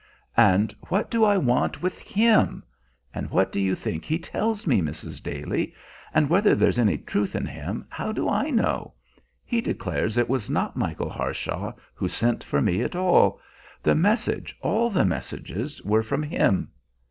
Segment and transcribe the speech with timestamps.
[0.37, 2.63] "And what do I want with him!
[3.13, 5.21] And what do you think he tells me, Mrs.
[5.21, 5.75] Daly?
[6.11, 8.95] And whether there's any truth in him, how do I know?
[9.45, 13.39] He declares it was not Michael Harshaw who sent for me at all!
[13.83, 16.71] The message, all the messages, were from him.